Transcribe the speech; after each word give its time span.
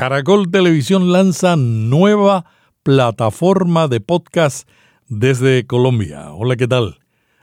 Caracol 0.00 0.50
Televisión 0.50 1.12
lanza 1.12 1.56
nueva 1.56 2.46
plataforma 2.82 3.86
de 3.86 4.00
podcast 4.00 4.66
desde 5.08 5.66
Colombia. 5.66 6.32
Hola, 6.32 6.56
¿qué 6.56 6.66
tal? 6.66 7.00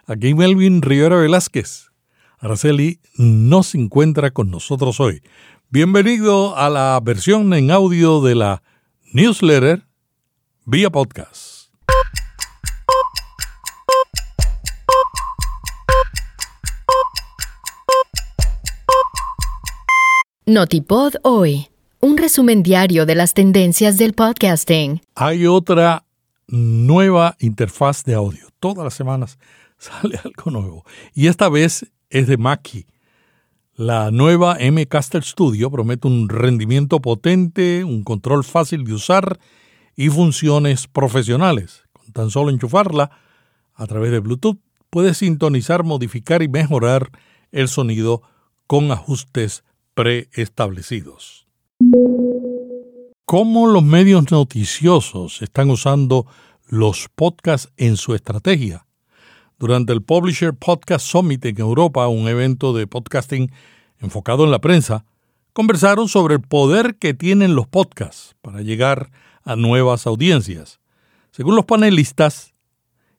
Aquí 0.08 0.34
Melvin 0.34 0.82
Rivera 0.82 1.18
Velázquez. 1.18 1.92
Araceli 2.40 3.00
no 3.16 3.62
se 3.62 3.78
encuentra 3.78 4.32
con 4.32 4.50
nosotros 4.50 5.00
hoy. 5.00 5.22
Bienvenido 5.70 6.58
a 6.58 6.72
la 6.72 7.00
versión 7.00 7.54
en 7.54 7.70
audio 7.70 8.22
de 8.22 8.34
la 8.34 8.64
newsletter 9.14 9.84
vía 10.66 10.90
podcast. 10.90 11.70
Notipod 20.48 21.14
hoy 21.22 21.68
un 22.00 22.18
resumen 22.18 22.62
diario 22.62 23.06
de 23.06 23.16
las 23.16 23.34
tendencias 23.34 23.98
del 23.98 24.14
podcasting. 24.14 25.02
Hay 25.16 25.48
otra 25.48 26.06
nueva 26.48 27.36
interfaz 27.40 28.04
de 28.04 28.14
audio. 28.14 28.48
Todas 28.60 28.84
las 28.84 28.94
semanas 28.94 29.40
sale 29.78 30.20
algo 30.24 30.52
nuevo. 30.52 30.86
Y 31.14 31.28
esta 31.28 31.50
vez 31.50 31.88
es 32.10 32.28
de 32.28 32.38
Mackie. 32.38 32.86
La 33.76 34.10
nueva 34.12 34.58
M-Caster 34.60 35.24
Studio 35.24 35.70
promete 35.70 36.08
un 36.08 36.30
rendimiento 36.30 37.00
potente, 37.00 37.84
un 37.84 38.04
control 38.04 38.44
fácil 38.44 38.84
de 38.84 38.94
usar 38.94 39.40
y 39.96 40.10
funciones 40.10 40.88
profesionales. 40.88 41.84
Con 41.94 42.12
tan 42.12 42.32
solo 42.32 42.50
enchufarla 42.50 43.12
a 43.76 43.86
través 43.86 44.12
de 44.12 44.20
Bluetooth, 44.20 44.58
puedes 44.90 45.18
sintonizar, 45.18 45.84
modificar 45.84 46.42
y 46.42 46.48
mejorar 46.48 47.12
el 47.52 47.68
sonido 47.68 48.24
con 48.66 48.92
ajustes 48.92 49.64
preestablecidos 49.94 51.47
cómo 53.28 53.68
los 53.68 53.84
medios 53.84 54.32
noticiosos 54.32 55.42
están 55.42 55.70
usando 55.70 56.26
los 56.66 57.10
podcasts 57.14 57.70
en 57.76 57.98
su 57.98 58.16
estrategia. 58.16 58.86
Durante 59.60 59.92
el 59.92 60.02
Publisher 60.02 60.54
Podcast 60.54 61.06
Summit 61.06 61.44
en 61.44 61.60
Europa, 61.60 62.08
un 62.08 62.30
evento 62.30 62.72
de 62.72 62.88
podcasting 62.88 63.52
enfocado 64.00 64.46
en 64.46 64.52
la 64.52 64.60
prensa, 64.60 65.04
conversaron 65.52 66.08
sobre 66.08 66.36
el 66.36 66.42
poder 66.42 66.96
que 66.96 67.14
tienen 67.14 67.54
los 67.54 67.68
podcasts 67.68 68.38
para 68.42 68.62
llegar 68.62 69.12
a 69.44 69.58
nuevas 69.58 70.08
audiencias. 70.08 70.80
Según 71.32 71.58
los 71.58 71.66
panelistas, 71.66 72.54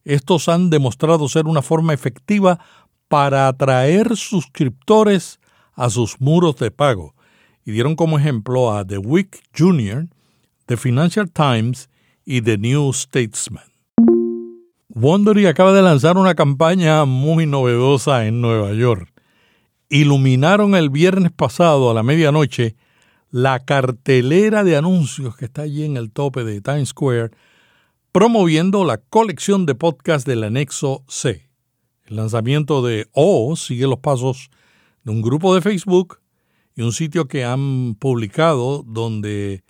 estos 0.05 0.49
han 0.49 0.71
demostrado 0.71 1.29
ser 1.29 1.45
una 1.45 1.61
forma 1.61 1.93
efectiva 1.93 2.61
para 3.09 3.47
atraer 3.47 4.17
suscriptores 4.17 5.39
a 5.75 5.91
sus 5.91 6.19
muros 6.19 6.57
de 6.57 6.71
pago 6.71 7.15
y 7.69 7.73
dieron 7.73 7.97
como 7.97 8.19
ejemplo 8.19 8.75
a 8.75 8.87
The 8.87 8.97
Week 8.97 9.43
Junior, 9.55 10.09
The 10.65 10.79
Financial 10.79 11.31
Times 11.31 11.91
y 12.25 12.41
The 12.41 12.57
New 12.57 12.95
Statesman. 12.95 13.67
Wondery 14.89 15.45
acaba 15.45 15.75
de 15.75 15.83
lanzar 15.83 16.17
una 16.17 16.35
campaña 16.35 17.05
muy 17.05 17.45
novedosa 17.45 18.27
en 18.27 18.41
Nueva 18.41 18.73
York. 18.73 19.13
Iluminaron 19.91 20.77
el 20.77 20.89
viernes 20.89 21.31
pasado 21.31 21.91
a 21.91 21.95
la 21.95 22.03
medianoche 22.03 22.75
la 23.31 23.63
cartelera 23.63 24.65
de 24.65 24.79
anuncios 24.79 25.37
que 25.37 25.45
está 25.45 25.61
allí 25.61 25.85
en 25.85 25.99
el 25.99 26.11
tope 26.11 26.45
de 26.45 26.63
Times 26.63 26.89
Square, 26.89 27.33
promoviendo 28.13 28.87
la 28.87 28.97
colección 28.97 29.67
de 29.67 29.75
podcasts 29.75 30.25
del 30.25 30.43
anexo 30.43 31.05
C. 31.07 31.51
El 32.07 32.17
lanzamiento 32.17 32.81
de 32.81 33.09
O 33.13 33.57
sigue 33.57 33.87
los 33.87 33.99
pasos 33.99 34.49
de 35.05 35.11
un 35.11 35.21
grupo 35.21 35.55
de 35.55 35.61
Facebook 35.61 36.21
y 36.79 36.83
un 36.83 36.93
sitio 36.93 37.27
que 37.27 37.45
han 37.45 37.97
publicado 37.97 38.85
donde 38.87 39.65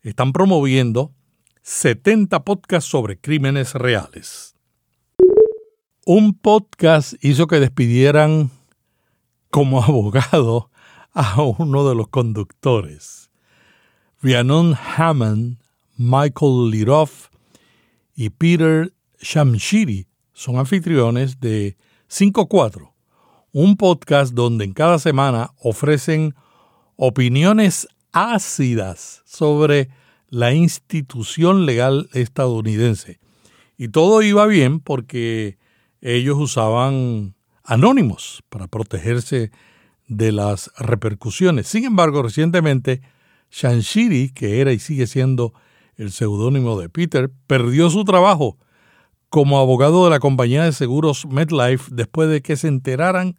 están 0.00 0.32
promoviendo 0.32 1.12
70 1.60 2.46
podcasts 2.46 2.88
sobre 2.88 3.20
crímenes 3.20 3.74
reales. 3.74 4.54
Un 6.06 6.32
podcast 6.32 7.12
hizo 7.22 7.46
que 7.46 7.60
despidieran 7.60 8.50
como 9.50 9.82
abogado 9.84 10.70
a 11.12 11.42
uno 11.42 11.86
de 11.86 11.94
los 11.94 12.08
conductores. 12.08 13.30
Rhiannon 14.22 14.78
Hammond, 14.96 15.58
Michael 15.98 16.70
Liroff 16.70 17.28
y 18.14 18.30
Peter 18.30 18.94
Shamshiri 19.20 20.06
son 20.32 20.56
anfitriones 20.56 21.38
de 21.38 21.76
5-4, 22.08 22.94
un 23.52 23.76
podcast 23.76 24.32
donde 24.32 24.64
en 24.64 24.72
cada 24.72 24.98
semana 24.98 25.50
ofrecen 25.60 26.34
opiniones 26.96 27.88
ácidas 28.12 29.22
sobre 29.24 29.90
la 30.28 30.54
institución 30.54 31.66
legal 31.66 32.08
estadounidense. 32.12 33.20
Y 33.76 33.88
todo 33.88 34.22
iba 34.22 34.46
bien 34.46 34.80
porque 34.80 35.58
ellos 36.00 36.36
usaban 36.38 37.34
anónimos 37.62 38.42
para 38.48 38.68
protegerse 38.68 39.50
de 40.08 40.32
las 40.32 40.70
repercusiones. 40.78 41.66
Sin 41.66 41.84
embargo, 41.84 42.22
recientemente, 42.22 43.02
Shanshiri, 43.50 44.30
que 44.30 44.60
era 44.60 44.72
y 44.72 44.78
sigue 44.78 45.06
siendo 45.06 45.52
el 45.96 46.12
seudónimo 46.12 46.80
de 46.80 46.88
Peter, 46.88 47.30
perdió 47.46 47.90
su 47.90 48.04
trabajo 48.04 48.56
como 49.28 49.58
abogado 49.58 50.04
de 50.04 50.10
la 50.10 50.20
compañía 50.20 50.64
de 50.64 50.72
seguros 50.72 51.26
MetLife 51.26 51.90
después 51.90 52.28
de 52.30 52.42
que 52.42 52.56
se 52.56 52.68
enteraran 52.68 53.36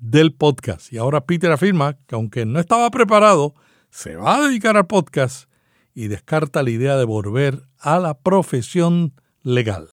del 0.00 0.32
podcast. 0.32 0.92
Y 0.92 0.98
ahora 0.98 1.26
Peter 1.26 1.52
afirma 1.52 1.96
que 2.06 2.14
aunque 2.14 2.46
no 2.46 2.58
estaba 2.58 2.90
preparado, 2.90 3.54
se 3.90 4.16
va 4.16 4.36
a 4.36 4.48
dedicar 4.48 4.76
al 4.76 4.86
podcast 4.86 5.48
y 5.94 6.08
descarta 6.08 6.62
la 6.62 6.70
idea 6.70 6.96
de 6.96 7.04
volver 7.04 7.62
a 7.78 7.98
la 7.98 8.14
profesión 8.14 9.12
legal. 9.42 9.90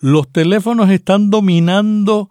Los 0.00 0.30
teléfonos 0.30 0.90
están 0.90 1.30
dominando 1.30 2.30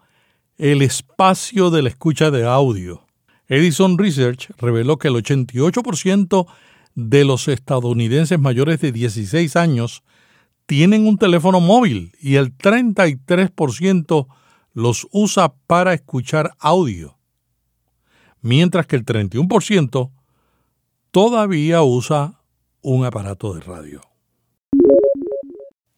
el 0.57 0.81
espacio 0.81 1.69
de 1.69 1.83
la 1.83 1.89
escucha 1.89 2.31
de 2.31 2.45
audio. 2.45 3.05
Edison 3.47 3.97
Research 3.97 4.49
reveló 4.57 4.97
que 4.97 5.07
el 5.07 5.15
88% 5.15 6.47
de 6.95 7.25
los 7.25 7.47
estadounidenses 7.47 8.39
mayores 8.39 8.81
de 8.81 8.91
16 8.91 9.55
años 9.55 10.03
tienen 10.65 11.07
un 11.07 11.17
teléfono 11.17 11.59
móvil 11.59 12.11
y 12.19 12.35
el 12.35 12.55
33% 12.55 14.27
los 14.79 15.07
usa 15.12 15.53
para 15.67 15.94
escuchar 15.94 16.56
audio, 16.57 17.17
mientras 18.41 18.88
que 18.88 18.95
el 18.95 19.06
31% 19.06 20.09
todavía 21.12 21.84
usa 21.84 22.41
un 22.81 23.03
aparato 23.03 23.53
de 23.53 23.59
radio. 23.59 24.01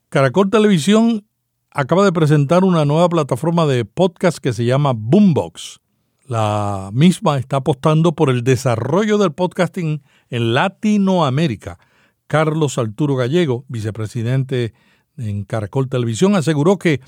Caracol 0.09 0.49
Televisión 0.49 1.25
acaba 1.69 2.03
de 2.03 2.11
presentar 2.11 2.63
una 2.63 2.83
nueva 2.83 3.07
plataforma 3.07 3.67
de 3.67 3.85
podcast 3.85 4.39
que 4.39 4.51
se 4.51 4.65
llama 4.65 4.93
Boombox. 4.95 5.79
La 6.25 6.89
misma 6.91 7.37
está 7.37 7.57
apostando 7.57 8.13
por 8.13 8.29
el 8.29 8.43
desarrollo 8.43 9.17
del 9.19 9.31
podcasting 9.31 10.01
en 10.29 10.53
Latinoamérica. 10.53 11.77
Carlos 12.25 12.77
Arturo 12.77 13.15
Gallego, 13.15 13.63
vicepresidente 13.67 14.73
en 15.17 15.43
Caracol 15.43 15.87
Televisión, 15.87 16.35
aseguró 16.35 16.77
que 16.77 16.99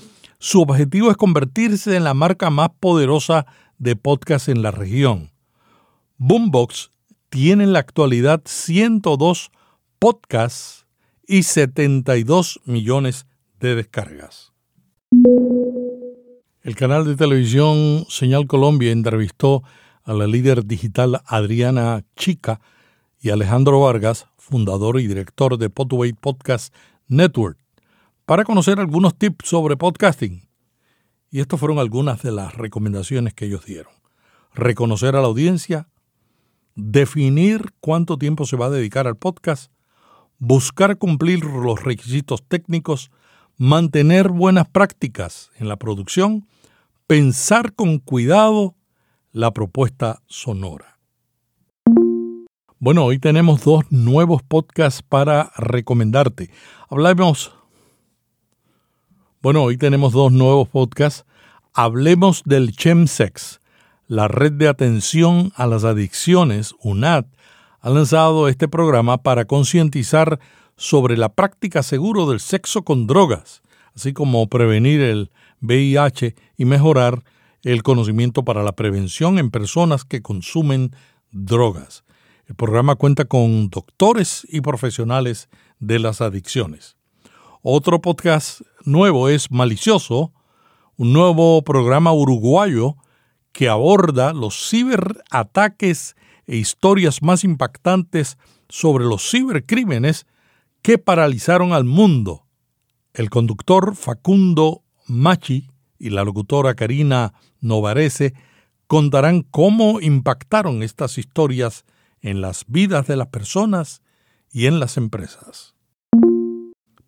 su 0.44 0.60
objetivo 0.60 1.10
es 1.10 1.16
convertirse 1.16 1.96
en 1.96 2.04
la 2.04 2.12
marca 2.12 2.50
más 2.50 2.68
poderosa 2.78 3.46
de 3.78 3.96
podcast 3.96 4.50
en 4.50 4.60
la 4.60 4.72
región. 4.72 5.32
Boombox 6.18 6.90
tiene 7.30 7.64
en 7.64 7.72
la 7.72 7.78
actualidad 7.78 8.42
102 8.44 9.50
podcasts 9.98 10.84
y 11.26 11.44
72 11.44 12.60
millones 12.66 13.26
de 13.58 13.74
descargas. 13.74 14.52
El 16.60 16.76
canal 16.76 17.06
de 17.06 17.16
televisión 17.16 18.04
Señal 18.10 18.46
Colombia 18.46 18.92
entrevistó 18.92 19.62
a 20.02 20.12
la 20.12 20.26
líder 20.26 20.66
digital 20.66 21.22
Adriana 21.24 22.04
Chica 22.16 22.60
y 23.18 23.30
Alejandro 23.30 23.80
Vargas, 23.80 24.26
fundador 24.36 25.00
y 25.00 25.06
director 25.06 25.56
de 25.56 25.70
Podway 25.70 26.12
Podcast 26.12 26.74
Network, 27.08 27.63
para 28.26 28.44
conocer 28.44 28.80
algunos 28.80 29.16
tips 29.16 29.48
sobre 29.48 29.76
podcasting. 29.76 30.48
Y 31.30 31.40
estas 31.40 31.60
fueron 31.60 31.78
algunas 31.78 32.22
de 32.22 32.32
las 32.32 32.54
recomendaciones 32.54 33.34
que 33.34 33.46
ellos 33.46 33.66
dieron. 33.66 33.92
Reconocer 34.54 35.16
a 35.16 35.20
la 35.20 35.26
audiencia, 35.26 35.88
definir 36.74 37.72
cuánto 37.80 38.18
tiempo 38.18 38.46
se 38.46 38.56
va 38.56 38.66
a 38.66 38.70
dedicar 38.70 39.06
al 39.06 39.16
podcast, 39.16 39.72
buscar 40.38 40.96
cumplir 40.96 41.44
los 41.44 41.82
requisitos 41.82 42.44
técnicos, 42.46 43.10
mantener 43.56 44.28
buenas 44.28 44.68
prácticas 44.68 45.50
en 45.58 45.68
la 45.68 45.76
producción, 45.76 46.46
pensar 47.06 47.74
con 47.74 47.98
cuidado 47.98 48.74
la 49.32 49.52
propuesta 49.52 50.22
sonora. 50.26 50.98
Bueno, 52.78 53.04
hoy 53.04 53.18
tenemos 53.18 53.64
dos 53.64 53.84
nuevos 53.90 54.42
podcasts 54.42 55.02
para 55.02 55.52
recomendarte. 55.56 56.50
Hablamos 56.88 57.52
bueno, 59.44 59.62
hoy 59.62 59.76
tenemos 59.76 60.14
dos 60.14 60.32
nuevos 60.32 60.70
podcasts. 60.70 61.26
Hablemos 61.74 62.44
del 62.46 62.74
Chemsex, 62.74 63.60
la 64.06 64.26
red 64.26 64.52
de 64.52 64.68
atención 64.68 65.52
a 65.54 65.66
las 65.66 65.84
adicciones, 65.84 66.74
UNAD, 66.82 67.26
ha 67.80 67.90
lanzado 67.90 68.48
este 68.48 68.68
programa 68.68 69.18
para 69.18 69.44
concientizar 69.44 70.40
sobre 70.78 71.18
la 71.18 71.28
práctica 71.28 71.82
seguro 71.82 72.26
del 72.26 72.40
sexo 72.40 72.86
con 72.86 73.06
drogas, 73.06 73.60
así 73.94 74.14
como 74.14 74.48
prevenir 74.48 75.02
el 75.02 75.30
VIH 75.60 76.34
y 76.56 76.64
mejorar 76.64 77.22
el 77.64 77.82
conocimiento 77.82 78.46
para 78.46 78.62
la 78.62 78.72
prevención 78.72 79.38
en 79.38 79.50
personas 79.50 80.06
que 80.06 80.22
consumen 80.22 80.96
drogas. 81.32 82.04
El 82.46 82.54
programa 82.54 82.94
cuenta 82.94 83.26
con 83.26 83.68
doctores 83.68 84.46
y 84.48 84.62
profesionales 84.62 85.50
de 85.80 85.98
las 85.98 86.22
adicciones. 86.22 86.96
Otro 87.60 88.00
podcast 88.00 88.62
nuevo 88.84 89.28
es 89.28 89.50
Malicioso, 89.50 90.32
un 90.96 91.12
nuevo 91.12 91.62
programa 91.62 92.12
uruguayo 92.12 92.96
que 93.52 93.68
aborda 93.68 94.32
los 94.32 94.68
ciberataques 94.68 96.16
e 96.46 96.56
historias 96.56 97.22
más 97.22 97.44
impactantes 97.44 98.38
sobre 98.68 99.04
los 99.04 99.28
cibercrímenes 99.28 100.26
que 100.82 100.98
paralizaron 100.98 101.72
al 101.72 101.84
mundo. 101.84 102.46
El 103.12 103.30
conductor 103.30 103.96
Facundo 103.96 104.82
Machi 105.06 105.70
y 105.98 106.10
la 106.10 106.24
locutora 106.24 106.74
Karina 106.74 107.32
Novarese 107.60 108.34
contarán 108.86 109.42
cómo 109.42 110.00
impactaron 110.00 110.82
estas 110.82 111.16
historias 111.18 111.84
en 112.20 112.40
las 112.40 112.64
vidas 112.66 113.06
de 113.06 113.16
las 113.16 113.28
personas 113.28 114.02
y 114.52 114.66
en 114.66 114.80
las 114.80 114.96
empresas. 114.96 115.74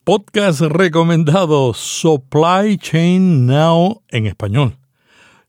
Podcast 0.06 0.60
recomendado 0.60 1.74
Supply 1.74 2.78
Chain 2.78 3.44
Now 3.44 4.04
en 4.06 4.26
español. 4.26 4.78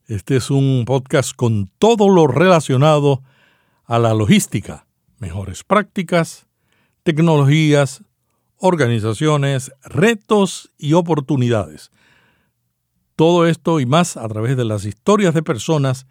Este 0.08 0.34
es 0.34 0.50
un 0.50 0.82
podcast 0.84 1.32
con 1.32 1.70
todo 1.78 2.08
lo 2.08 2.26
relacionado 2.26 3.22
a 3.84 4.00
la 4.00 4.14
logística, 4.14 4.88
mejores 5.20 5.62
prácticas, 5.62 6.48
tecnologías, 7.04 8.02
organizaciones, 8.56 9.70
retos 9.84 10.72
y 10.76 10.94
oportunidades. 10.94 11.92
Todo 13.14 13.46
esto 13.46 13.78
y 13.78 13.86
más 13.86 14.16
a 14.16 14.26
través 14.26 14.56
de 14.56 14.64
las 14.64 14.84
historias 14.86 15.34
de 15.34 15.44
personas 15.44 16.08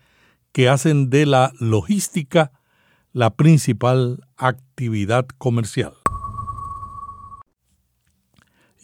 que 0.54 0.70
hacen 0.70 1.10
de 1.10 1.26
la 1.26 1.52
logística 1.60 2.54
la 3.12 3.36
principal 3.36 4.26
actividad 4.38 5.28
comercial. 5.38 5.96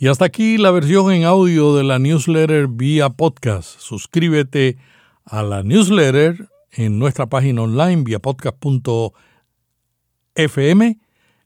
Y 0.04 0.10
hasta 0.10 0.26
aquí 0.26 0.58
la 0.58 0.72
versión 0.72 1.14
en 1.14 1.24
audio 1.24 1.78
de 1.78 1.86
la 1.86 1.98
newsletter 1.98 2.68
vía 2.68 3.12
podcast. 3.12 3.80
Suscríbete 3.80 4.78
a 5.24 5.44
la 5.44 5.64
newsletter 5.64 6.50
en 6.72 7.00
nuestra 7.00 7.28
página 7.28 7.62
online 7.62 8.04
vía 8.04 8.20
podcast.fm 8.20 11.00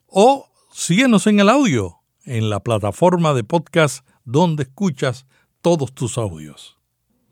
o 0.08 0.48
síguenos 0.72 1.28
en 1.28 1.40
el 1.40 1.50
audio 1.50 2.00
en 2.26 2.50
la 2.50 2.62
plataforma 2.62 3.36
de 3.36 3.44
podcast 3.44 4.04
donde 4.26 4.64
escuchas 4.64 5.28
todos 5.62 5.94
tus 5.94 6.18
audios. 6.18 6.80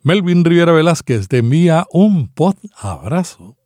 Melvin 0.03 0.45
Rivera 0.45 0.73
Velázquez 0.73 1.27
te 1.27 1.39
envía 1.39 1.87
un 1.89 2.27
pod 2.27 2.53
abrazo. 2.77 3.57